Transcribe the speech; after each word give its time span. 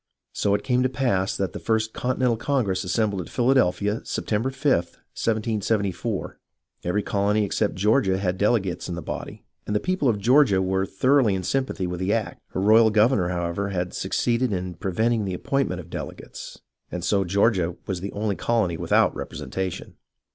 So 0.33 0.55
it 0.55 0.63
came 0.63 0.81
to 0.81 0.89
pass 0.89 1.37
that 1.37 1.53
the 1.53 1.59
First 1.59 1.93
Continental 1.93 2.35
Congress 2.35 2.83
assembled 2.83 3.21
at 3.21 3.29
Philadelphia, 3.29 4.01
September 4.03 4.49
5, 4.49 4.73
1774. 4.73 6.39
Every 6.83 7.03
colony 7.03 7.43
except 7.43 7.75
Georgia 7.75 8.17
had 8.17 8.39
delegates 8.39 8.89
in 8.89 8.95
the 8.95 9.03
body, 9.03 9.43
and 9.67 9.75
the 9.75 9.79
people 9.79 10.09
of 10.09 10.17
Georgia 10.17 10.59
were 10.59 10.87
thoroughly 10.87 11.35
in 11.35 11.43
sympathy 11.43 11.85
with 11.85 11.99
the 11.99 12.13
act. 12.13 12.41
Her 12.47 12.61
royal 12.61 12.89
governor, 12.89 13.29
however, 13.29 13.69
had 13.69 13.93
succeeded 13.93 14.51
in 14.51 14.73
pre 14.73 14.91
venting 14.91 15.23
the 15.23 15.35
appointment 15.35 15.79
of 15.79 15.91
delegates, 15.91 16.59
and 16.91 17.03
so 17.03 17.23
Georgia 17.23 17.75
was 17.85 18.01
the 18.01 18.11
only 18.13 18.35
colony 18.35 18.77
without 18.77 19.15
representation. 19.15 19.97